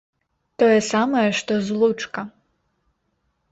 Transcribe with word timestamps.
Тое 0.63 0.79
самае, 0.91 1.27
што 1.41 1.59
злучка! 1.69 2.21